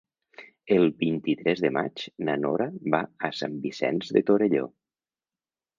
El 0.75 0.87
vint-i-tres 1.03 1.61
de 1.65 1.71
maig 1.77 2.07
na 2.29 2.35
Nora 2.47 2.69
va 2.97 3.05
a 3.29 3.33
Sant 3.43 3.61
Vicenç 3.69 4.13
de 4.19 4.27
Torelló. 4.31 4.69